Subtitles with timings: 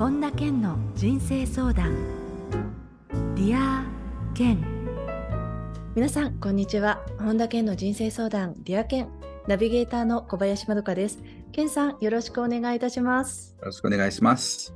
[0.00, 1.94] 本田健の人生相談。
[3.34, 3.84] ディア
[4.32, 4.58] 健。
[5.94, 7.04] 皆さんこんにちは。
[7.18, 9.10] 本田健の人生相談ディア健。
[9.46, 11.22] ナビゲーターの小林まどかです。
[11.52, 13.54] 健さんよろしくお願いいたします。
[13.58, 14.74] よろしくお願いします。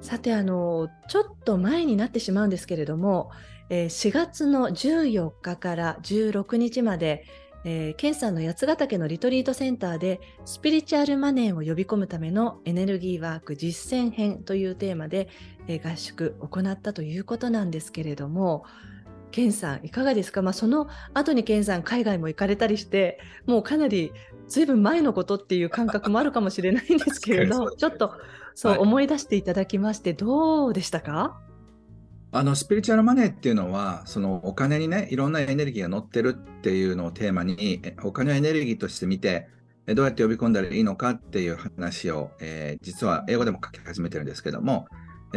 [0.00, 3.30] さてあのちょっと前になってしまうんですけれども、
[3.70, 7.24] えー、4月の14日から16日まで
[7.64, 15.28] えー、ケンさんの八ヶ岳のリトリートセンターでスピリチュアルマネーを呼び込むためのエネルギーワーク実践編というテーマで、
[15.66, 18.64] えー、合宿行ったということなんですけれども、
[19.30, 24.12] ケンさんいかがですか、まあ、その後にケンさん海外も行かれたりしてもうかなり
[24.48, 28.12] ずいぶん前のことっていう感覚もあるかもしれないんですけれど ちょっと
[28.54, 31.38] そう思い出していただきまして、どうでしたか？
[32.30, 39.48] あのスピリチュアルマネーっていうのはそのお金にねいろんなエネルギーが乗ってるっていうのをテーマにお金をエネルギーとして見て
[39.86, 44.86] どうやって呼び込んだらいいのかっていう話を、えー、実は英語でも書き始めてるんですけども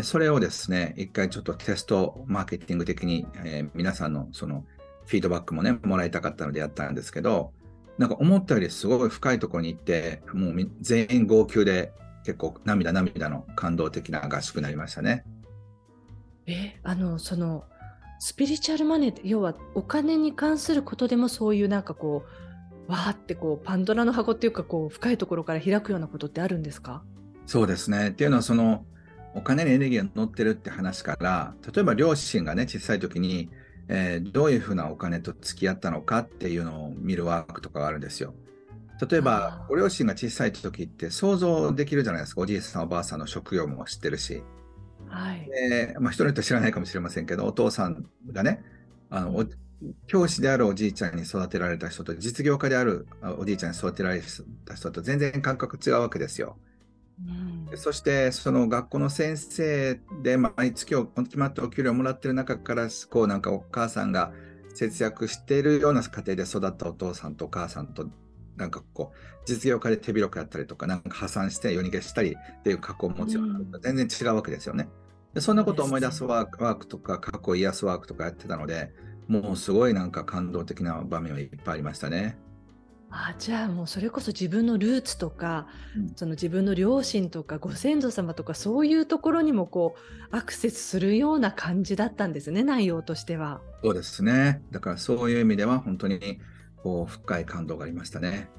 [0.03, 4.65] それをですね一回ちょっとテストマーケティング的に、えー、皆さんのその
[5.05, 7.53] フィードバックもねもらいたかったのでやったんですけど
[7.97, 11.93] なんか思ったよりすごい深いところに行ってもう全員号泣で
[12.25, 15.23] 結構涙涙の感動的な合宿になりましたね。
[16.51, 17.65] え、あの、その、
[18.19, 22.23] スピリチュアルマネーって、要はお金に関することでもそういうなんかこ
[22.87, 27.03] う、わーってこう、パンドラの箱っていうか、こう、深いところから開くようなことってあるんですか？
[27.45, 28.09] そうですね。
[28.09, 28.85] っていうのは、その、
[29.33, 33.49] お金にエネルギーが乗ってるって話から、例えば両親がね、小さい時に、
[33.87, 38.33] えー、どういうふうなお金と付き合ったのかっていうのを見るワークとかがあるんですよ。
[39.09, 42.41] 例えば、ご両親が小さい時って想像できるじゃないですか。
[42.41, 44.43] おじいさん、おばあさんの職業も知ってるし。
[45.11, 48.63] はい、でまあ、人によって知らないかもしれませんけど、お父さんがね、
[49.09, 49.45] あの
[50.07, 54.21] 教師であるおじいちゃんに育てられた人と、実業家であるおじいちゃんに育てられ
[54.65, 56.57] た人と全然感覚違うわけですよ。
[57.69, 64.31] うん、そしてその学校の先生で毎月決まったお給料をもらってる中からこうなんかお母さんが
[64.73, 68.07] 節約しているような家庭で育ったお父さんとお母さんと
[68.55, 74.87] なんかこう実業家で手広くやったりとかなんか破産して夜逃げしたりっていう過去を持つような全然違うわけですよね。
[75.33, 78.91] でそんなことを思い出すワークワークとか過去を癒すワークとかやってたので
[79.27, 82.37] もうすごいなんか感動的な場面はいっぱいありましたね。
[83.13, 89.95] あじゃあもうそれこそ自分のルーツとか、うん、その自分の両親とかご先祖様とかそういうところにもこ
[90.31, 93.59] うアクセスするような感じだったんですね内容としては。
[93.83, 96.39] そうですねだからそういう意味では本当に
[96.83, 98.49] こう深い感動がありましたね。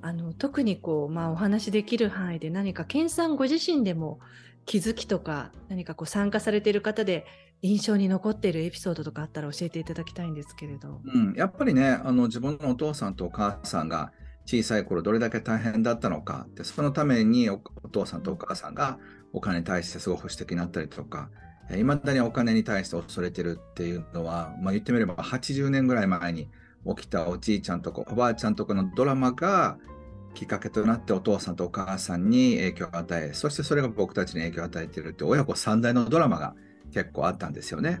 [0.00, 4.20] あの特にこう、まあ、お話しできる範囲で何か研さんご自身でも
[4.66, 7.24] 気づきとか何かこう参加されている方で
[7.62, 11.00] 印象に残っているエピソードとかあったら教えていただきたいんですけれど。
[11.04, 14.12] うん、やっぱりねあの自分のお父さんとお母さんが
[14.44, 17.58] 小さい頃どれだけ大変だったのかでそのためにお
[17.90, 18.98] 父さんとお母さんが
[19.32, 21.30] お金に対してすごい保守的になったりとか
[21.74, 26.48] いまだにお金に対して恐れてるっていうのは、まあ、言ってみれば80年ぐらい前に
[26.94, 29.78] 起きたおじいちゃんとかおばあちゃんとかのドラマが
[30.36, 36.54] きっかけとなってお父さんとお母さんに影響を与え、そしてそれが僕たちに影響を与えているって親子三代のドラマが
[36.92, 38.00] 結構あったんですよね。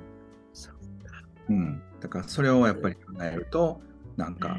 [1.48, 3.80] うん、だからそれをやっぱり考えると、
[4.16, 4.58] なんか、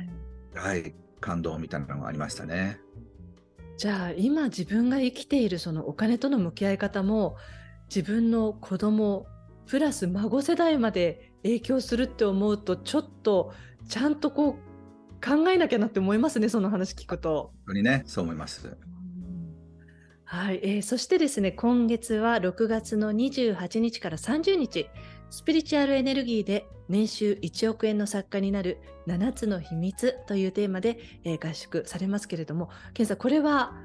[0.56, 2.80] はい、感動みたいなのがありましたね。
[3.78, 7.38] じゃあ今自分が生きているそのお金との向き合い方も
[7.90, 9.28] 自分の子供
[9.68, 13.54] プラス孫世代まで影響するって思うとちょっと
[13.88, 14.67] ちゃんとこう
[15.24, 17.52] 考えなきゃなって思いますね、その話聞くと。
[17.66, 18.78] 本当にね、そう思います。
[20.24, 24.90] はい、えー、そしてですね、今月は6月の28日から30日、
[25.30, 33.76] スピリチュアルエネルギーで年収1億円の作家になる7つの秘密というテーマで、えー、合宿されますけれども、ケンさん、これは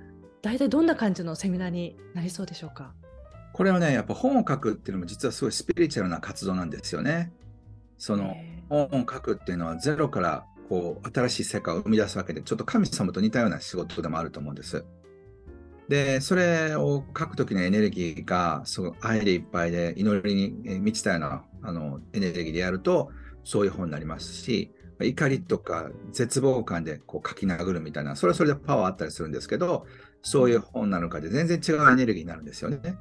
[0.42, 2.92] 大体どんな感じのセミナーになりそうでしょうか？
[3.53, 7.32] これはね、やっぱ本を書くっていうのも実はすごいスピリチュアルな活動なんですよね。
[7.98, 8.34] その
[8.69, 14.84] 本を書くっていうのはゼロからこう新しい世界を生み出すわけで、ちょっと神様と似たような仕事でもあると思うんです。
[15.89, 23.10] で、それを書くときのエネルギーが、その愛でいっぱいで、祈りに満ちたようなあのエネルギーでやると、
[23.45, 24.71] そういう本になりますし、
[25.01, 29.86] 怒りとか絶望感でこう書き殴るみたいな、それはそれでパワーあったりするんですけど、
[30.22, 32.97] そういう本なのかで全然違うエネルギーになるんですよね。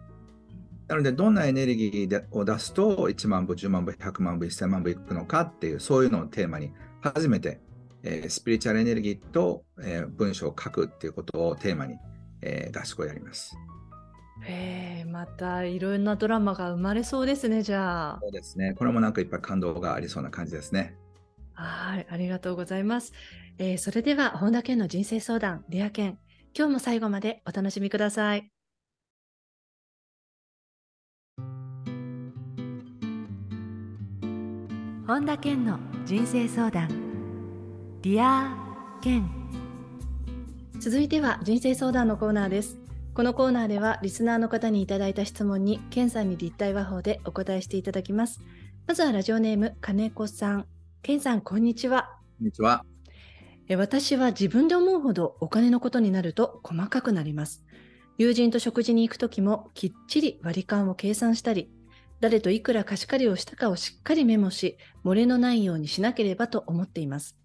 [0.87, 7.59] なので、どんなエネルギーでを出すと1万部、10万部、100万部、1000万部いくのかっていう、そういうのをテーマに初めて、
[8.03, 11.97] えー、スピリチュアルエネルギーと、えー、文章を書くっていうことをテーマに、
[12.41, 13.55] えー、合宿をやります。
[14.43, 18.19] へえ、またいろんなドラマが生まれそうですね、じゃあ。
[18.21, 18.73] そうですね。
[18.73, 20.95] これもなんかいっぱい感動がありそうな感じですね。
[21.53, 23.13] はい、ありがとうございます。
[23.59, 26.17] えー、それでは、本田健の人生相談、レア健。
[26.57, 28.60] 今日も最後までお楽しみください。
[35.11, 36.87] 本田健の人生相談。
[38.01, 38.55] ディア
[39.01, 39.29] 健。
[40.79, 42.77] 続いては人生相談のコーナーです。
[43.13, 48.39] このコーナーではリスナーの方にいただいた質問に健さんに立体話法でお答えしていただきます。
[48.87, 50.65] まずはラジオネーム金子さん。
[51.01, 52.17] 健さんこんにちは。
[52.37, 52.85] こんにちは。
[53.75, 57.65] 私は自分で思うほどお金のことになると細かくなります。
[58.17, 61.69] 友人と食事に行くときもきっちり割り勘を計算したり
[62.21, 67.35] 誰といくら貸し借りをしたかをしっかりメモし、漏れのないようにしなければと思っています。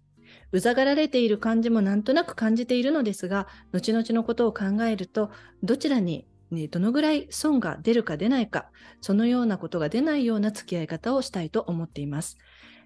[0.51, 5.31] うざがられている感じもなんとなく感じているのですが、後々のことを考えると、
[5.63, 8.69] どちらに、ね、どのぐらい損が出るか出ないか、
[9.01, 12.37] そのようなことが出ないような付き合い方をしたいと思っています。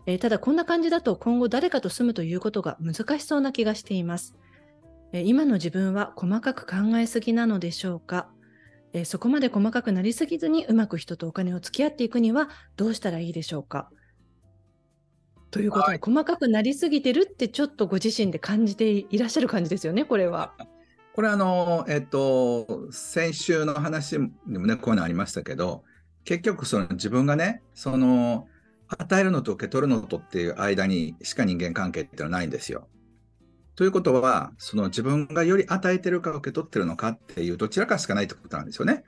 [0.08, 4.34] えー、ただ、こんな感じだと今後誰かと住むということが難しそうな気がしています。
[5.12, 8.30] えー、今の自分は細かく考えすぎなのでしょうか？
[8.94, 13.90] えー、そこまで細かくなりすぎずにうまく人とお金を付き合っていくにはどうしたらいいでしょうか？
[15.52, 20.54] ということで、はい、細かくなりすぎてるってちょっとご自身で感じていらっしゃる感じですよね、これは。
[21.14, 25.84] これあの、えっと、先週の話にもね、こういうのありましたけど、
[26.24, 28.48] 結局その自分がね、その、
[28.88, 32.88] 与えるのと受け取るのとっていう間にしか人間関係ってのはないんですよ。
[33.82, 39.04] ということは、その自分がより与えてるか受け取ってるのかっていうどちらかしかないってことなんですよね。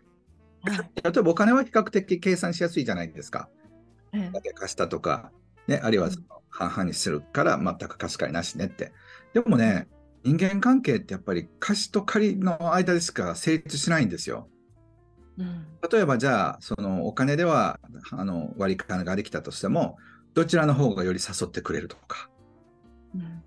[0.64, 3.50] はい、例えばお金は比較的計算しやすいじゃないですか。
[4.32, 5.32] だけ貸したとか、
[5.68, 8.94] ね、あるいはその半々にするから全く貸し借りなしねって。
[9.36, 9.88] でもね、
[10.24, 14.50] 人間関係ってやっぱり貸しと借りの間でしか成立しないんですよ。
[15.38, 17.80] うん、例えばじゃあそのお金では
[18.10, 19.98] あの割り勘ができたとしても
[20.34, 22.32] どちらの方がより誘ってくれるとか、
[23.14, 23.44] うん、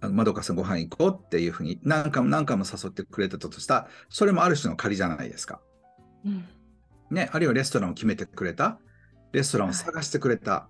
[0.00, 5.60] まどかさんご飯行こうっていうふうに何回も何回も誘ってくれてたとしたら、それもある種の借りじゃないですか。
[6.24, 6.44] うん、
[7.10, 8.78] ね、あるいはレストランを決めてくれた、
[9.32, 10.62] レストランを探してくれた、はい、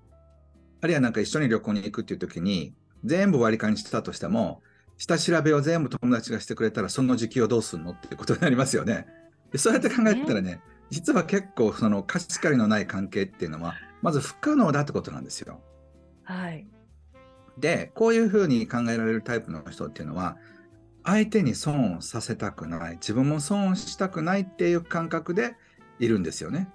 [0.83, 2.75] あるいはなんか一緒に旅行に行くっていう時に、
[3.05, 4.63] 全部割り勘にしてたとしても、
[4.99, 9.07] 下調べを全部友達がしてくれたら、その時期をどうするのっていうことになりますよね。
[9.53, 15.61] でそうやって考えたらね、実は結構その貸し借りのない関係っていうのは、まず不可能だってことなんですよ。
[16.25, 16.67] はい。
[17.59, 20.37] で、こういうふうに考えられるタイプの人っていうのは、
[21.05, 25.55] 相手に損をさせたくない、自分も損をしたくないっていう感覚で
[25.99, 26.69] いるんですよね。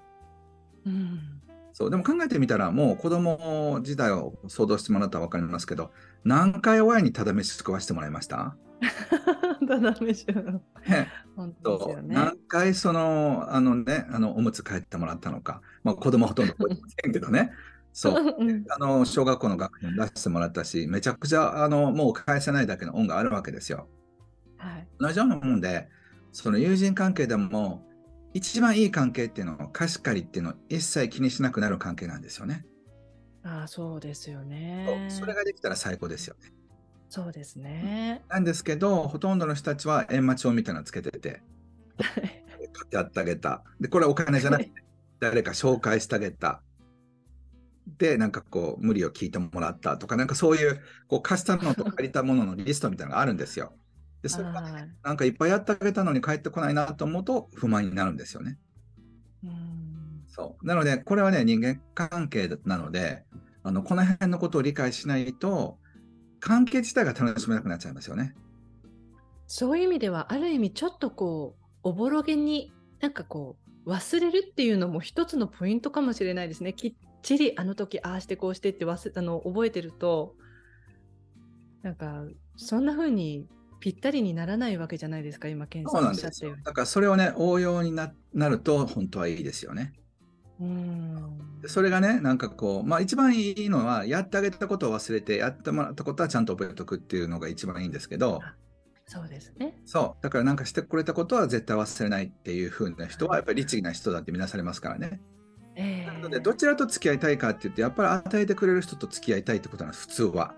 [0.85, 1.41] うん、
[1.73, 5.91] そうでも考えてみたら、もう子供時代を想像してもらったら分かりますけど、
[6.23, 8.55] 何回親にただ飯食わしてもらいました？
[9.67, 10.25] ただ飯
[11.35, 12.15] 本当ですよね。
[12.15, 17.51] 何回その、あのね、あのおむつ帰ってもらったのか、まあ子供ほとんど覚えてませんけどね。
[17.93, 18.13] そう。
[18.69, 23.87] あの、小学校の学費出してもらったし、めちゃくちゃ、あの、もう返せないだけの恩があるわけですよ。
[24.57, 24.87] はい。
[24.99, 25.89] 同じようなもんで、
[26.31, 27.85] その友人関係でも、
[28.33, 32.65] 一番いい関係っていうのは、貸し借りっていうのを一切気にしなくなる関係なんですよね。
[33.43, 35.21] ああ、そうですよねそ。
[35.21, 36.53] それができたら最高ですよね。
[37.09, 38.23] そうですね。
[38.29, 41.41] なんですけど、ほとんどの人たちは閻魔帳みたいなのつけてて、
[41.97, 43.63] 買ってやってあげた。
[43.81, 44.71] で、これはお金じゃなくて、
[45.19, 46.61] 誰か紹介してあげた。
[47.97, 53.73] で、なんかこう、無理を聞いてもらったとか、なんかそういう、こう、貸したのと借りたもののリストみたいなのがあるんですよ。
[54.21, 58.59] で、それが、ね、なんかいっぱいやってあげたのに帰ってこないなと思うと不満になるんですよね。
[59.43, 59.81] うん
[60.27, 60.65] そう。
[60.65, 63.23] なので、これはね、人間関係なので、
[63.63, 65.77] あの、この辺のことを理解しないと、
[66.39, 68.33] 関係自体が楽しめなくなっちゃいますよね。
[69.47, 72.71] そういう意味では、ある意味ちょっとこう、おぼろげに
[73.01, 76.73] なんかこう、忘れるっていうのも一つのポイントかもしれないですね。
[76.73, 80.35] きっちりあの時ああしてこうしてって忘れあの覚えてると
[81.83, 82.23] なんか
[82.57, 83.47] そんな風に
[83.79, 86.47] ぴったりにならないわけじゃないですか今健さんおっしゃって。
[86.63, 89.93] だからそれをね応用にななると本当はいいですよね。
[90.59, 91.39] うん。
[91.65, 98.39] それがねなんかこうまあ一番いいのはやってあげたことを忘れてやってもらったことはちゃんと覚えておくっていうのが一番いいんですけど。
[99.07, 99.81] そうですね。
[99.85, 100.23] そう。
[100.23, 105.19] だからなんかしてくれたことは絶対忘れないっていう風な人はやっぱり律儀な人だって見なされますからね。
[105.75, 110.53] えー、なのでどちらと付き合いたいかって言ってやっぱり与えてくれる人と付き合いたいってことなんです普通は。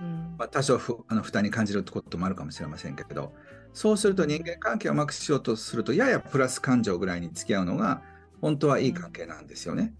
[0.00, 0.34] うん。
[0.38, 3.32] まあ、多少ふあの負担に感じるってこともあるかもしれませんけど
[3.72, 8.02] そうすると人間関係をうまくしようとするとややプラス感情ぐらいに付き合うのが
[8.40, 9.92] 本当はいい関係なんですよね。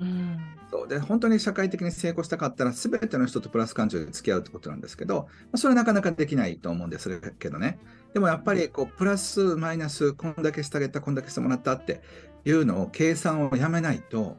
[0.00, 0.38] うん、
[0.70, 0.88] そう。
[0.88, 7.78] で本当に社会的に成功したかったら全ての人とプラス感情で付き合うってことなんですけど、まあ、それはなかなかできないと思うんですけどね。
[8.14, 12.02] でもやっぱりこうプラスマイナスこんだけしてあげたこんだけしてもらったって
[12.44, 14.36] いうのを計算をやめないと、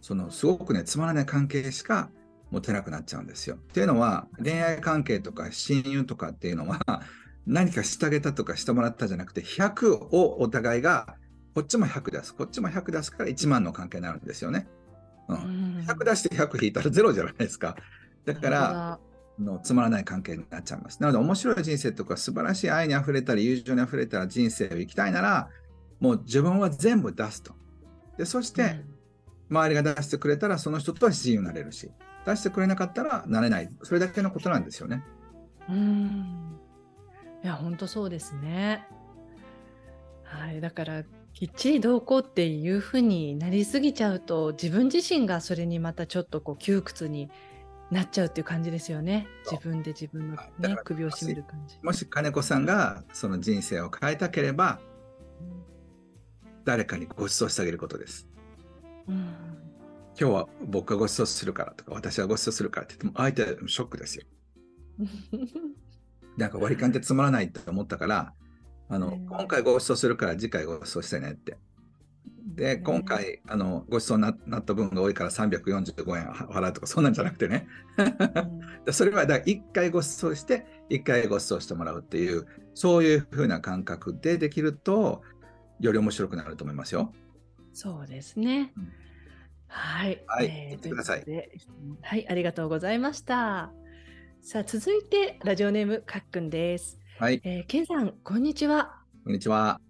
[0.00, 2.10] そのすごくね、つまらない関係しか
[2.50, 3.56] 持てなくなっちゃうんですよ。
[3.56, 6.80] っていうのは、恋愛関係とか親友とかっていうのは、
[7.46, 11.16] 何かしてあげたとかしてもらったじゃなくて、100をお互いが、
[11.54, 14.68] こっちも100出す、こっちも100出すから1万の関係になるんですよね。
[15.28, 17.76] うん、100出して100引いたらゼロじゃないですか。
[18.24, 18.98] だから
[19.38, 21.00] のつまらない関係になっちゃいます。
[21.00, 25.48] なので面白い人生とか素晴らしい愛にあふれたり友情にあふれた人生を生きたいなら
[26.00, 27.54] もう自分は全部出すと。
[28.16, 28.84] でそして、
[29.50, 31.90] 周りが出してくれたらその人とは自由になれるし
[32.24, 35.02] 出してくれなかったらなれないそれだけのことなんですよね。
[35.68, 36.56] うん
[37.42, 38.86] いや本当そうですね。
[40.24, 41.02] はい、だから
[41.32, 47.30] きっちりどうこうっていうふうになりすぎちゃうと自分自身がそれにまたちょっとこう窮屈に
[47.90, 49.26] なっちゃうっていう感じですよね。
[49.50, 51.78] 自分で自分の、ね、首を絞める感じ。
[51.82, 54.80] もし金子さんがその人生を変えたければ、
[56.64, 58.28] 誰かにご馳走してあげることです。
[59.08, 59.34] うん、
[60.18, 64.24] 今日は僕がご馳走するからとか、私はご馳走するからって言っても、相手はショックですよ。
[66.36, 68.34] なんか割り勘ってつまらないって思ったから、
[68.88, 71.58] あの、今回ご馳走するから次回ご馳走してねって
[72.54, 77.66] で、今回、あの、ごちそうになった分が多いから345円払うとか、そんなんじゃなくてね。
[78.86, 85.22] うん、 それは、だ1回ご馳走して、1回ご馳走してもらうっていう、そういうふうな感覚でできると、
[85.80, 87.12] より面白くなると思いますよ。
[87.72, 88.72] そうですね。
[88.76, 88.92] うん、
[89.68, 90.22] はい。
[90.26, 91.24] はい、えー、ください。
[92.02, 93.72] はい、ありがとうございました。
[94.42, 96.98] さあ、続いて、ラジオネーム、かっくんです。
[97.18, 97.40] はい。
[97.44, 99.02] えー、ケンさん、こんにちは。
[99.24, 99.80] こんにちは。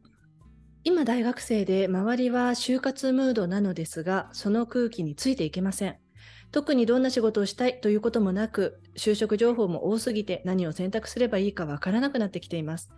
[0.82, 5.96] 今大学生で周りは就活ムードなのですが、その空気についていけません。
[6.52, 12.90] 特にどんな仕事をしたいということもなく、就職情報も多すぎて何を選択すればいいかわからなくなってきています。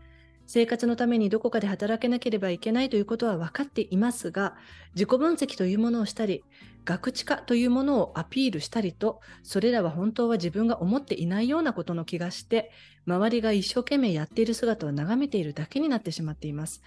[0.46, 4.54] 生活のためにどこかで働けなければいけないということは分かっていますが、
[4.94, 6.44] 自己分析というものをしたり、
[6.84, 12.70] 学知化というものをアピールしたりと、それらは本当は自分が思っていないようなことの気がして、
[13.06, 16.82] 周りが一生懸命やっている姿を眺めているだけになってしまっています。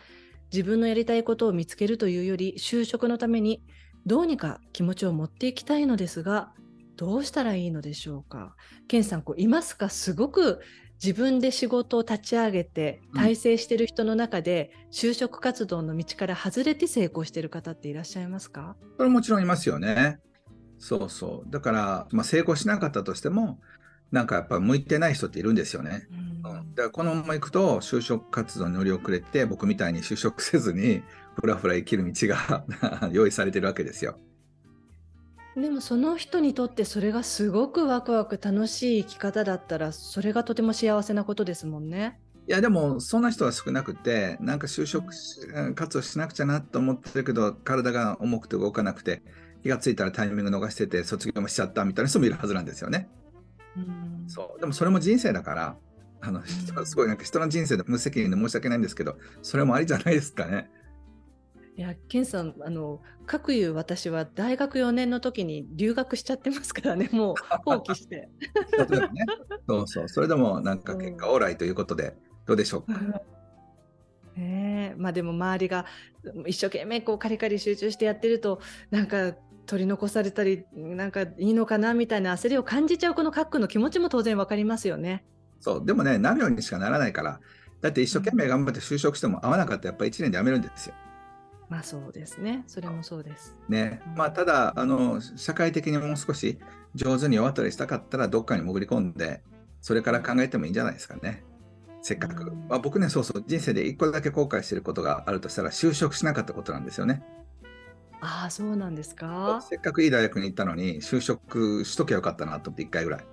[0.51, 3.63] 自分のやりたいことを見つけるというより就職のために
[4.05, 6.51] どうにか気持ちを持っていきたいのですが
[6.97, 8.55] どうしたらいいのでしょうか？
[8.87, 9.89] ケンさんこういますか？
[9.89, 10.61] すごく
[11.03, 18.75] 自分で仕事を立ち上げて体制してる人の中で、就職活動の道から外れて成功してる方っていらっしゃいますか？
[18.97, 20.19] これもちろんいますよね。
[20.79, 21.51] そうそう。
[21.51, 23.59] だから、まあ、成功しなかったとしても、
[24.11, 26.07] なんかやっぱ向いてない人っているんですよね。
[26.43, 31.01] うん、だからこのまま行くと就職活動に乗り遅れて僕みたいに就職せずに
[31.39, 32.65] ふらふら生きる道が
[33.11, 34.19] 用意されてるわけですよ。
[35.55, 42.19] でもその人にとってそれがすごくワクワク楽しい生き方だったらそれがとても幸せなことですもんね。
[42.47, 45.11] いやでもそんな人は少なくてなんか就職
[45.73, 49.23] 活動しなくちゃなと思ってるけど体が重くて動かなくて
[49.63, 53.09] 気がついたらタイミング逃してて卒業もしちゃったみたいな人もいるはずなんですよね。
[54.27, 55.77] そうでもそれも人生だから
[56.21, 60.69] あのすごいなんか人の人生で無責任で申し訳ないんですけどそれもありじゃないですかね。
[61.77, 68.15] いや、ケンさん、あの、各言う私は大学4年の時に留学しちゃってますからね、もう放棄して。
[68.15, 68.29] ね、
[69.67, 72.15] そうそう、それでもなんか結果オーライということで、
[72.45, 73.21] どうでしょうか？
[74.37, 75.85] ええまあでも周りが
[76.45, 78.59] 一生懸命こうカリカリ集中してやってると
[78.91, 79.33] なんか
[79.65, 85.23] 取り残されたりなんかいいのかなみたいな焦りを感じちゃうこのカックの気持ちも当然わかりますよね。
[85.61, 87.39] そうでもねなるようにしかならないから
[87.81, 90.95] だって一生懸命頑張って就職しても合わなかったらやっぱり1年で辞めるんですよ。
[91.69, 92.63] まあそうですね。
[92.67, 93.55] それもそうです。
[93.69, 94.01] ね。
[94.15, 96.59] まあただ、あの、社会的にもう少し
[96.93, 99.41] 上手に終わったりしたかったら、どっかに潜り込んで、
[99.81, 101.43] それから考えてもいいんじゃないですかね。
[102.01, 102.51] せっかく。
[102.69, 107.23] まあ、僕ね、そうそう、人生で一個だけ後悔してることがあるとしたら、就職しなかったことなんですよね。
[108.21, 109.59] ああ、そうなんですか。
[109.67, 113.25] せっかくいい大学に行ったのに、就職しときゃよかったなと思って、1回ぐらい。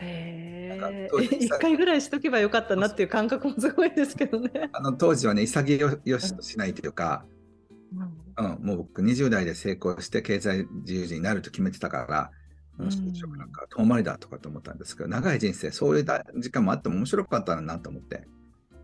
[0.00, 4.70] へえ、1 回ぐらいしとけばよかったなっていう感覚もすごいですけどね。
[4.72, 7.24] あの当時はね、潔しとしないというか、
[7.92, 12.30] うん、うん、もう僕20代で成功して経済自由人になると決めてたから、
[12.78, 18.28] 就職なんか遠回りだとかと思ったんですけど、長い人生、そういう時間もあっても面白かったなと思って、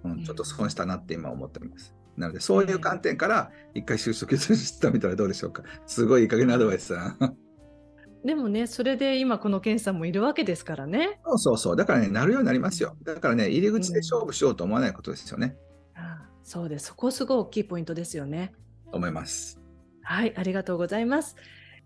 [0.05, 1.95] うん、ちょっと損したなって今思ってます。
[2.17, 5.63] なので、そういう観点から、一回就職してみたらどうでしょうか？
[5.87, 7.35] すごいいい加減なアドバイスだな。
[8.25, 11.21] でもね、それで今この検査もいるわけですからね。
[11.25, 11.77] そうそうそう。
[11.77, 12.97] だからね、なるようになりますよ。
[13.05, 15.57] だからね、入り口で勝負しようと思わないことですよね。
[15.97, 16.03] うん、
[16.43, 16.87] そうです。
[16.87, 18.55] そこすごい大きいポイントですよね。
[18.97, 19.61] 思います。
[20.03, 21.37] はい、ありがとうございます。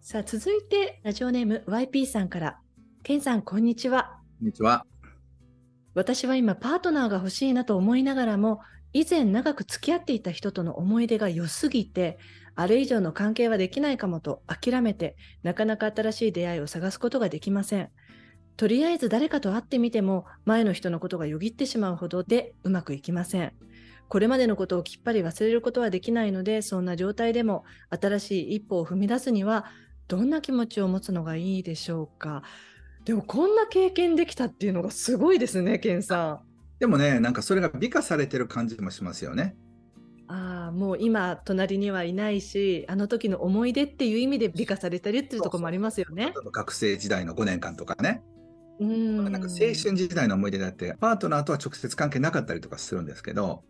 [0.01, 2.61] さあ、続いて、ラジオネーム YP さんから。
[3.03, 4.21] ケンさん、こんにちは。
[4.39, 4.85] こんにちは。
[5.95, 8.61] 私は今、パートナーが欲しいなと思いながらも、
[8.93, 12.19] 以前長く付き合っていた人との思い出が良すぎて、
[12.55, 17.91] あれ以上の関係はできないかもと諦めて、なかなか新しい出会いを探すことができません。
[18.57, 23.53] とりあえず誰かと会ってみても、前の人のことがよぎってしまうほどでうまくいきません。
[24.09, 29.67] これまでのことをきっぱり忘れることはできないので、そんな状態でも新しい一歩を踏み出すには、
[30.09, 32.43] どんな気持ちを持つのがいいでしょうか？
[33.05, 36.41] でもこんな経験できたっていうのがすごいですね、ケンさん。
[36.79, 39.57] でもね、なんかそれが美化されてる感じもしますよね。
[40.29, 46.33] ああ、もう今隣にはいないし、あの時の思い出っていう意味で美化されてるっていうところもありますよね。
[46.53, 48.23] 学生時代の5年間とかね。
[48.81, 53.65] うんなんか青春時代の思い出だって、パートナーとは直接関係なかったりとかするんですけど、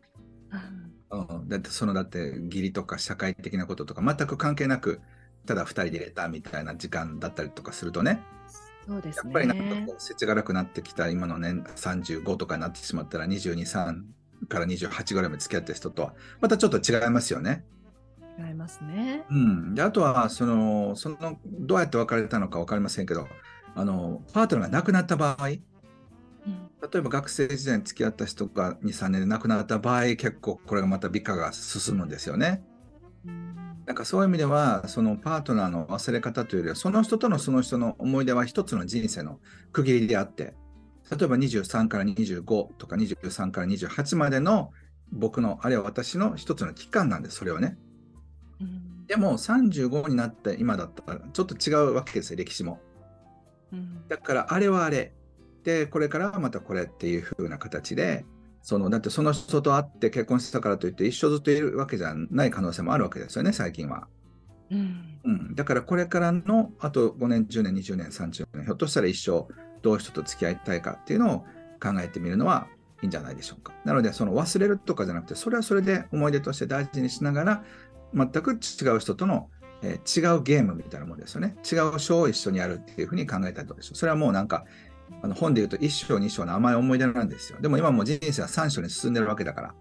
[1.10, 5.00] うん、だってそのだって義理とか社会的なこととか全く関係なく、
[5.46, 8.22] ただ2人で入れたみたいな時間だったりとかするとね、
[8.86, 9.22] そうですね。
[9.24, 17.64] やっぱりなんかこう、世知辛くなってきた今の年35とかになってしまったら22、3から28ぐらいまで付き合った人とは、またちょっと違いますよね。
[18.38, 19.24] 違いますね。
[19.30, 23.28] うん、であとはその、そのどうやって別れたのか分かりませんけど、
[23.74, 25.62] あのパートナーが亡くなった場合、うん
[26.80, 32.62] 例えば学生時代に付き合った人が2、3年で亡くなった場合、結構これがまた美化が進むんですよね。
[33.26, 33.58] うん
[33.88, 39.40] なんかそういう意味では、そのパートナーの忘れ方というよりは、その人とのその人の思い出は一つの人生の
[39.72, 40.54] 区切りであって、
[41.10, 44.72] 例えば23から25とか23から28までの
[45.10, 47.78] 僕の、あるいは私の一つの期間なんです、それはね。
[48.60, 52.80] うんでも35になって今だったらちょっと違うわけですよ、歴史も。
[53.72, 55.14] うんだからあれはあれ。
[55.68, 58.24] で、これからはまたこれっていう風な形で、
[58.62, 64.08] そのだってその人と会って結婚したからといって一生ずっといるわけじゃない可能性もあるわけですよね、最近は。
[64.70, 69.46] うんうん、だからこれからのあと5年、10年、20年、30年、ひょっとしたら一生
[69.82, 71.38] どう人と付き合いたいかっていうのを
[71.82, 72.66] 考えてみるのは
[73.02, 73.74] いいんじゃないでしょうか。
[73.84, 77.64] なので、その忘れるとかじゃなくて、それはそれで思い出として大事にしながら、
[78.14, 79.50] 全く違う人との、
[79.82, 81.56] えー違うゲームみたいなものですよね。
[81.70, 83.96] 違う章を一緒にやるっていうふうに考えたらどうでしょう。
[83.96, 84.64] それはもうなんか、
[85.22, 87.60] あの本で言うと1章、2章の甘い思い出なんですよ。
[87.60, 89.74] でも今もう人生は3章に進んでるわけだから。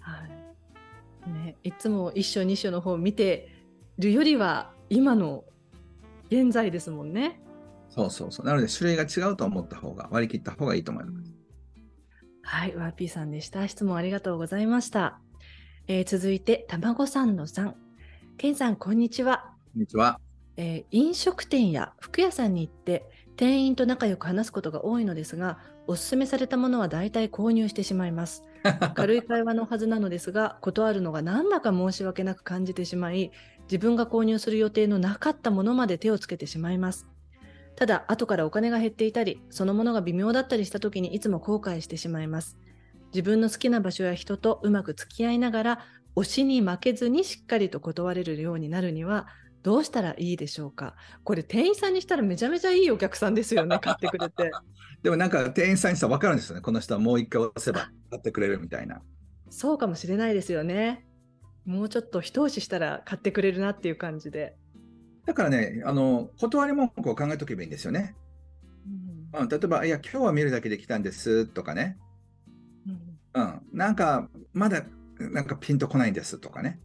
[0.00, 0.26] は
[1.26, 3.48] いね、いつも一章二章の方を見て
[3.98, 5.44] るよりは今の
[6.30, 7.40] 現在ですもんね。
[7.88, 8.46] そうそうそう。
[8.46, 11.32] なので種類が違うと思った方が、割り切った方がいいと思います。
[12.42, 13.66] はい、ワーピーさんでした。
[13.66, 15.18] 質問ありがとうございました。
[15.88, 17.76] えー続いて、たまごさんのさん。
[18.36, 19.54] けんさん、こんにちは。
[19.72, 20.20] こんにちは。
[20.56, 23.04] えー飲食店や服屋さんに行って
[23.36, 28.44] 店員と仲良く話すことが多いのですがおすすめされたものは大体購入してしまいます。
[28.94, 33.30] 軽い会話のはずなのですが断るのがなんだか申し訳なく感じてしまい
[33.64, 37.06] 自分が購入する予定のなかったものまで手をつけてしまいます。
[37.76, 42.56] ただ後からお金が減っていたりそのものが微妙だったりした時にいつも後悔してしまいます。
[43.12, 45.78] 自分の好きな場所や人とうまく付き合いながら
[46.16, 49.28] 推しに負けずにしっかりと断れるようになるには
[49.66, 50.94] どうしたらいいでしょうか？
[51.24, 54.52] これ店員さんにしたらめちゃめちゃいいお客さんですよね 買ってくれて
[55.02, 56.62] でもなんか店員さんにしたら分かるんですよね。
[56.62, 59.02] この人はもう一回押せば買ってくれるみたいな。
[59.50, 61.04] そうかもしれないですよね
[61.64, 64.56] もうちょっと一押ししたら買ってくれるなっていう感じで、
[65.24, 68.14] だからね、あの断り文句を考えておけばいいんですよね。
[69.34, 71.98] うんうん、例えば、いや、今日は見るだけで来たんですとかね。
[73.34, 74.84] うんうん、なんか、まだ
[75.18, 76.80] なんかピンとこないんですとかね。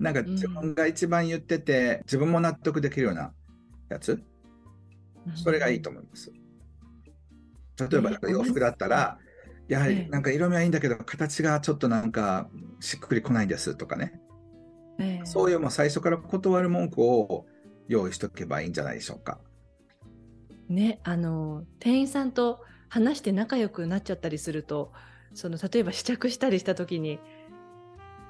[0.00, 3.32] なんか自分が一番言ってて、自分も納得できるような
[3.90, 4.22] やつ、
[5.34, 6.32] それがいいと思います。
[7.78, 9.18] 例えば、ねなんか洋服だったら、
[9.68, 12.48] やはええりなんか色味はいいんだけど、形がちょっとなんか
[12.80, 14.20] しっくりこないんですとかね。
[14.98, 17.46] ええそういうもう最初から断る文句を
[17.86, 19.38] 用意しとけばいいんじゃないでしょうか。
[20.70, 24.92] ねあの店員さんと話して仲良くなっちゃったりすると
[25.34, 27.18] その例えば試着したりした時に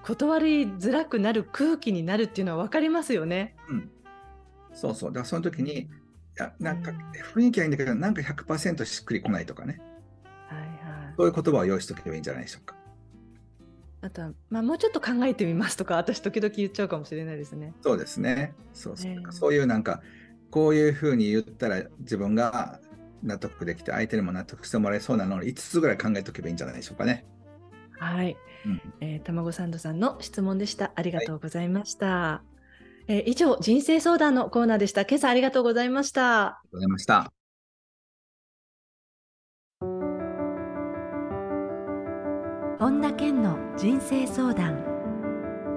[0.02, 3.54] 断りづらくなる空気になるっていうのは分かりますよね。
[3.68, 3.90] うん。
[4.72, 5.10] そうそう。
[5.10, 5.88] だからその時に、い
[6.36, 6.96] や、なんかうん
[7.42, 9.80] 雰囲気はいいんだけど、なんか100%しっくりこないとかね。
[10.48, 12.76] はいはい、そういう言葉を用意しておけばいいんじゃないでしょうか。
[14.02, 17.74] あとは、まあ、もうちょっと考えてみますとか私時々言っちゃうかもしれないですね。
[17.82, 18.54] そうですね。
[18.72, 19.10] そうそう。
[19.10, 20.02] ええそういうなんか、
[20.50, 22.80] こういうふうに言ったら自分が
[23.22, 27.26] 納得できて、相手にも納得してもらえそうなのを5つぐらい考えておけばいいんじゃないでしょうかね。
[27.98, 28.36] はい、うん。
[29.00, 30.92] えー、たまごサンドさんの質問でした。
[30.94, 32.42] ありがとうございました。
[33.08, 35.02] えー以上人生相談のコーナーでした。
[35.02, 36.46] 健さんありがとうございました。
[36.46, 37.32] ありがとうございました。
[42.80, 44.82] 本田健の人生相談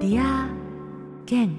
[0.00, 0.48] ディア
[1.26, 1.58] 健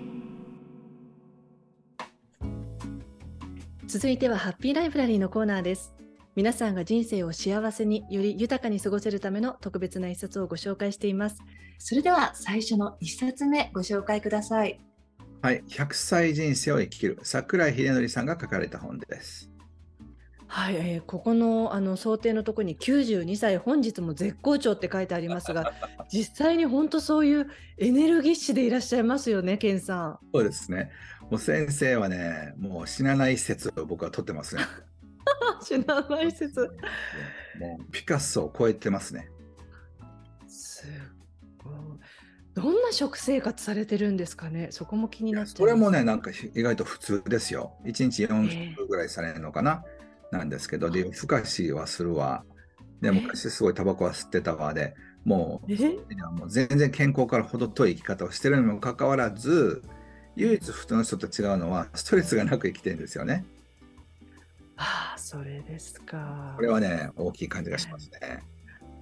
[3.85, 5.93] 続いてはハッピーライブラリーのコーナーです
[6.35, 11.37] 皆さんが人生を幸せにより豊かに過ごせるための特別な一冊をご紹介しています
[11.79, 14.79] それでは最初の一冊目ご紹介ください
[15.45, 15.63] はい。
[15.69, 17.19] 100歳人生を生きる。
[17.21, 19.51] 桜井秀則さんが書かれた本です。
[20.47, 25.73] はい、えーここのあの想定のところに92歳本日も絶好調って書いてありますが
[26.11, 30.19] 実際に本当そういうエネルギッシュでいらっしゃいますよね、ケンさん。
[30.33, 30.89] そうですね。
[31.29, 34.63] もう先生はね、もう死なない説を僕は取ってますね。
[35.63, 36.61] 知らない説。
[37.59, 39.29] もうピカソを超えてますね。
[40.47, 40.85] す
[41.57, 41.73] ごい。
[42.53, 44.69] どんな食生活されてるんですかね？
[44.71, 47.73] そこも気になっちゃそれもね、ななんか意外と普通ですよ。
[47.83, 49.83] 1日4食ぐらいされるのかな、
[50.31, 52.45] なんですけど、で、夜更かしはするわ。
[53.01, 55.77] で、え昔すごいタバコは吸ってたわで、もう、え
[56.37, 59.81] もう全然健康から程遠い生き方をしてるにもかかわらず、
[60.37, 63.45] 唯一普通の人と違うのは、ストレスがなく生きてるんですよね。
[64.77, 66.61] ああ、それですかこ。
[66.61, 68.43] れはね、大きい感じがしますね。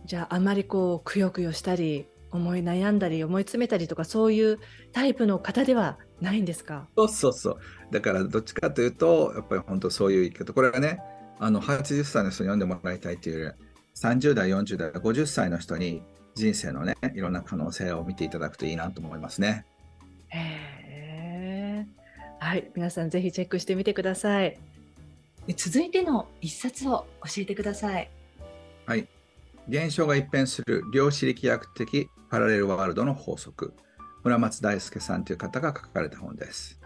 [0.05, 4.59] じゃああまりこうくよくよしたり思い悩んだり思い詰めたりとかそういう
[4.91, 6.87] タイプの方ではないんですか？
[6.97, 7.57] そうそうそう。
[7.91, 10.53] だからどっちかというと、やっぱり本当そういう生き方。
[10.53, 10.99] これはね、
[11.39, 13.65] あの80歳の人に読んでもらいたいというより、
[13.99, 16.03] 30代、40代、50歳の人に
[16.35, 19.65] 人生のね、いろんな可能性を見ていただくといいなと思いますね。
[20.29, 21.87] へえ。
[22.39, 24.59] はい、皆さんぜひチェックしてみてください。
[25.47, 28.09] で続いての一冊を教えてください。
[28.85, 29.07] はい。
[29.67, 33.73] 現象が一変する量子力学的パラレルワールドの法則。
[34.23, 36.79] 村松大輔さんという方が書かれた本です。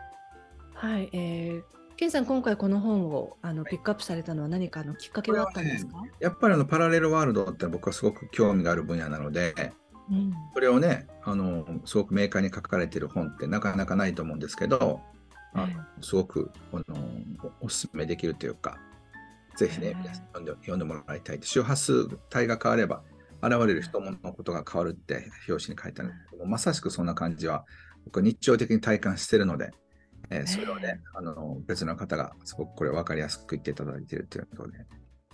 [0.74, 1.63] はい、えー、
[1.96, 6.04] ケンさん今回この本をあのピックアップされたのは何かのきっかけがあったんですか？
[6.20, 9.54] やっぱりあのパラレルワールドって僕はすごく興味がある分野なので、
[10.10, 10.34] うん。
[10.54, 15.02] それをね、あのすごく明快に書かれている本ってなかなかないと思うんですけど、
[15.54, 16.84] あのえすごくあの
[17.62, 18.78] おおすすめできるというか、
[19.56, 21.39] ぜひねええ、皆さん読んで読んでもらいたい。
[21.41, 23.04] 周波数帯が変われば、
[23.41, 27.65] 現れる人物のことが変わるって表紙に書いてあるんですけど、まさしくそんな感じは、
[28.06, 29.71] 僕は日常的に体感しているので、
[30.30, 34.80] えーそれをね、あの別の方がすごくこれ分かりやすく言っていただいているということで、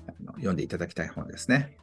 [0.07, 1.77] あの読んでいただきたい本ですね。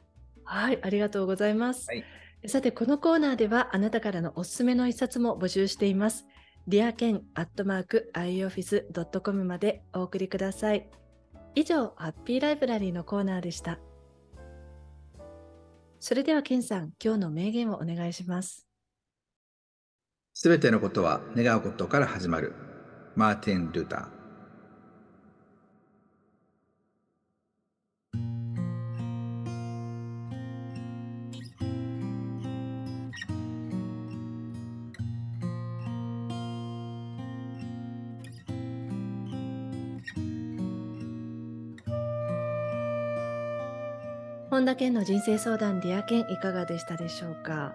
[0.44, 1.87] はい、ありがとうございます。
[1.88, 2.04] はい
[2.46, 6.26] さて、このコーナーではあなたからのおすすめの一冊も募集しています。
[6.66, 10.88] ディアケンアットマーク ioffice.com までお送りください。
[11.55, 13.81] 以上、ハッピーライブラリーのコーナーでした。
[15.99, 18.66] それでは、ケンさん、今日の名言をお願いします。
[20.33, 22.55] すべてのことは願うことから始まる。
[23.16, 24.19] マーティン・ルーター。
[44.61, 47.73] 本田健の人生相談ディアケンいかがでしたでしょうか、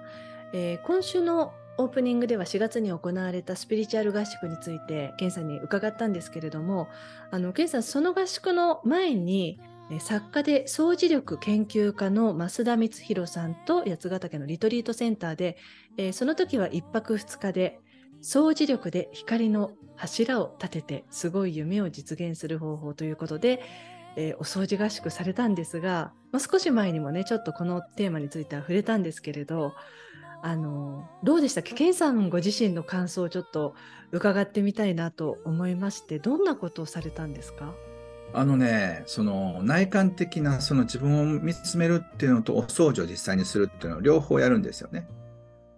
[0.54, 6.88] えー今週のオープニングでは4月に行われたスピリチュアル合宿について健さんに伺ったんですけれども
[7.32, 9.60] あの健さんその合宿の前に
[10.00, 15.58] 作家で掃除力研究家の増田光弘さんと八ヶ岳のリトリートセンターで、
[15.98, 17.80] えーその時は1泊2日で
[18.22, 23.64] 掃除力で光の柱を立ててすごい夢を実現する方法ということで、
[24.16, 29.74] えーお掃除合宿されたんですが、まあ、少し前にもねちょっとこのテーマについては触れたんですけれど
[30.44, 31.74] あのどうでしたっけ？
[31.74, 33.74] ケンさんご自身の感想をちょっと
[34.12, 37.74] 伺ってみたいなと思いましてどんなことをされたんですか？
[38.34, 45.08] あのね、その内観的なその自分を見つめるっていうのとお掃除を実際にするっていうのを両方やるんですよね。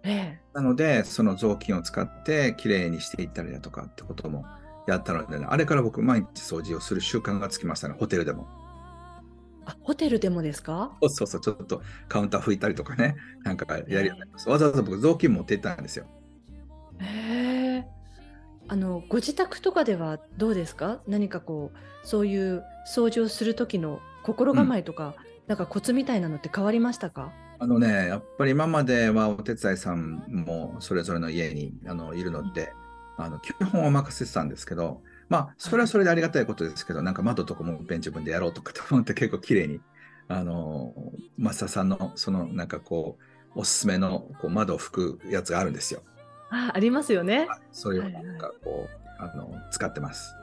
[0.04, 4.46] えなので、その雑巾を使ってきれいにしていったりだとかってことも
[4.88, 8.48] やったので、ね、あれから僕毎日掃除をする習慣がつきましたね、ホテルでも。
[9.66, 10.98] あホテルでもですか？
[11.02, 14.50] そうそうそう、ちょっとカウンター拭いたりとかね、なんかやります。
[14.50, 16.06] わざわざ僕雑巾持って行ったんですよ。
[17.00, 17.88] へえ
[18.70, 21.02] あのご自宅とかではどうですか？
[21.06, 25.16] 何かこうそういう掃除をする時の心構えとか、
[25.48, 27.34] なんかコツみたいなのって変わりましたか？
[27.60, 32.72] あのね、やっぱり今まではお手伝いさんもそれぞれの家にあのいるので、
[33.18, 39.82] あの基本は任せてたんですけど、まあ、それはそれでありがたいことですけど、なんか窓とかもペン自分でやろうとかと思って 結構綺麗に、
[40.28, 40.94] あの、
[41.38, 43.18] マスターさんのそのなんかこ
[43.56, 46.02] う、おすすめのこう窓を拭くやつがあるんですよ。
[46.50, 47.48] あありますよね。
[47.72, 50.34] それをはいはいなんかこう、あの使ってます。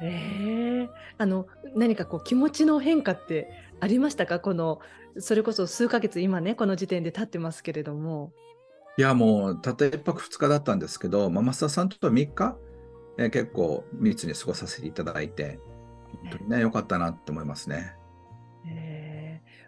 [0.00, 4.38] ええあの何かこう気持ちの変化ってありましたか？
[4.40, 4.80] この
[5.18, 8.32] それこそ数ヶ月今ねこの時点で経ってますけれども。
[8.98, 12.56] いや、もう、たった1泊2日だったんですけど、まあ、マスターさんとは3日、
[13.18, 15.60] えー結構密に過ごさせていただいて、
[16.22, 17.94] 本当にね、良かったなって思いますね。
[18.66, 19.22] ええ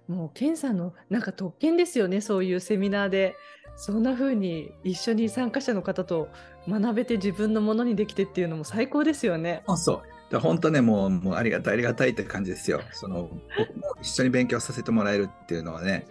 [0.09, 3.37] もうケンさんのなんか特権ですよねそういうセミナーで
[3.77, 6.29] そんな風に一緒に参加者の方と
[6.69, 9.63] 学べて自分のものにできてっていうのも最高ですよね。
[9.67, 10.03] そうそう。
[10.33, 12.83] だ本当ねもう、もうありがたいありがたいって感じですよ。
[12.93, 16.07] その僕も一緒に勉強させてもらえるっていうのはね、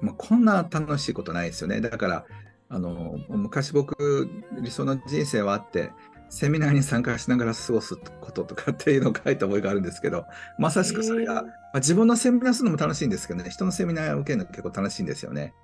[0.00, 1.80] まあ、こんな楽しいことないですよね。
[1.80, 2.26] だから、
[2.68, 4.28] あの昔僕、
[4.60, 5.92] 理想の人生はあって、
[6.28, 10.24] セミナーに参加しながら過ごすこととかっていうのを書いた覚えがあるんですけど、
[10.58, 15.54] まさしくそれが、まあ、自分のセミナーするのも楽しいんですけどね、人のセミナーを受けるの結構楽しいんですよね。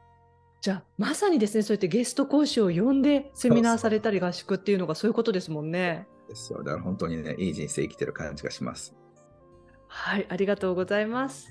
[0.63, 6.07] じゃあまさにですねそうやってゲスト講師を呼んでセミナーされたり合宿っていうのがそういうことですもんね。
[6.29, 8.95] ですよだから本当にねいい人生生きてる感じがします。
[9.89, 11.49] はいありがとうございます。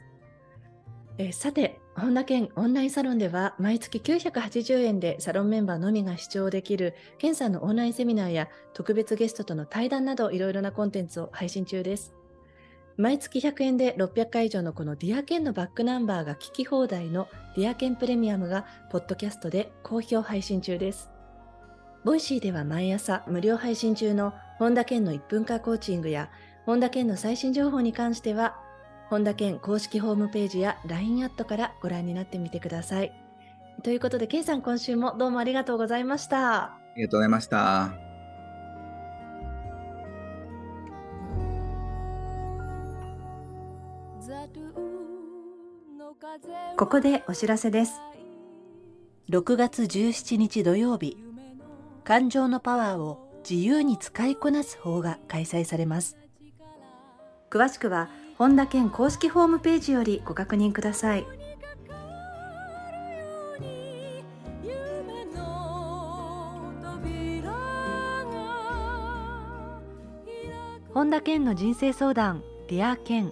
[1.18, 12.14] えさて本田健オンラインサロンでは毎月980円でサロンメンバーのみが視聴できる健さんのオンラインセミナーや特別ゲストとの対談などいろいろなコンテンツを配信中です。
[12.98, 21.10] 毎月100円で600回以上のこのディアケンのバックナンバーが聞き放題のディアケンプレミアムがポッドキャストで好評配信中です。
[22.04, 26.32] ボイシーでは毎朝無料配信中の本田健の1分間コーチングや
[26.66, 28.61] 本田健の最新情報に関しては
[29.12, 33.12] 本田健公式ホームページや LINE アットからご覧になってみてください。
[33.84, 36.64] ということで、健さん今週もどうもありがとうございました。
[36.64, 37.92] ありがとうございました。
[46.78, 48.00] ここでお知らせです。
[49.30, 51.18] 6月17日土曜日、
[52.06, 56.16] 感情のパワーを自由に使いこなす方が開催されます。
[57.50, 58.10] 詳しくは、
[58.42, 61.28] 本田健公式ホームページよりご確認ください。
[70.92, 73.32] 本田健の人生相談、ディア健。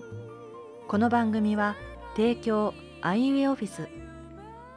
[0.88, 1.76] この番組は、
[2.16, 3.90] 提供アイウェイオフィス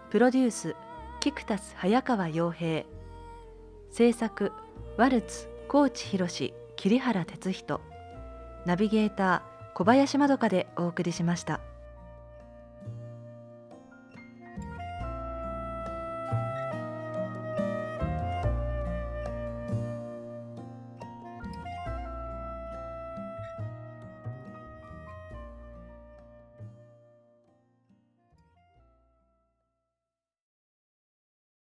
[0.08, 0.74] プロデュース
[1.20, 2.86] キクタス早川洋平
[3.90, 4.50] 制作
[4.96, 7.82] ワルツ高知博桐原哲人
[8.64, 9.51] ナビゲーター
[9.82, 11.71] 小林まどかでお送りしました。